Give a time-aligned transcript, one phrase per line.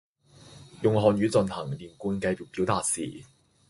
[0.81, 3.23] 用漢語進行連貫嘅表達時